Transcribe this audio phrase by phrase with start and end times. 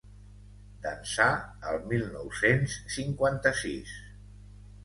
[0.85, 1.27] d'ençà
[1.73, 3.97] el mil nou-cents cinquanta-sis